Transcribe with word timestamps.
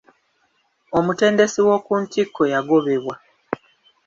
Omutendesi 0.97 1.57
owokuntikko 1.65 2.41
yagobebwa. 2.53 3.15